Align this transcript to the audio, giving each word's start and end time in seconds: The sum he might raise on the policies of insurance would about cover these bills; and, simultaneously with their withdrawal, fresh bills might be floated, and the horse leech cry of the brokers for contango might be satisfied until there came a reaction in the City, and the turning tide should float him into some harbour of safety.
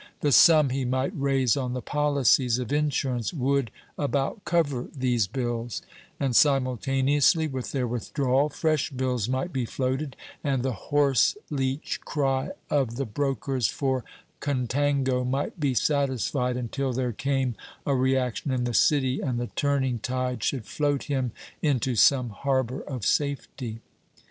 The 0.21 0.31
sum 0.31 0.69
he 0.71 0.83
might 0.83 1.11
raise 1.15 1.55
on 1.55 1.73
the 1.73 1.81
policies 1.83 2.57
of 2.57 2.73
insurance 2.73 3.31
would 3.35 3.69
about 3.99 4.43
cover 4.45 4.87
these 4.95 5.27
bills; 5.27 5.83
and, 6.19 6.35
simultaneously 6.35 7.47
with 7.47 7.71
their 7.71 7.85
withdrawal, 7.85 8.49
fresh 8.49 8.89
bills 8.89 9.29
might 9.29 9.53
be 9.53 9.63
floated, 9.63 10.15
and 10.43 10.63
the 10.63 10.73
horse 10.89 11.37
leech 11.51 12.01
cry 12.03 12.49
of 12.67 12.95
the 12.95 13.05
brokers 13.05 13.67
for 13.67 14.03
contango 14.39 15.23
might 15.23 15.59
be 15.59 15.75
satisfied 15.75 16.57
until 16.57 16.93
there 16.93 17.13
came 17.13 17.53
a 17.85 17.93
reaction 17.93 18.49
in 18.49 18.63
the 18.63 18.73
City, 18.73 19.19
and 19.19 19.39
the 19.39 19.51
turning 19.55 19.99
tide 19.99 20.43
should 20.43 20.65
float 20.65 21.03
him 21.03 21.31
into 21.61 21.95
some 21.95 22.31
harbour 22.31 22.81
of 22.81 23.05
safety. 23.05 23.81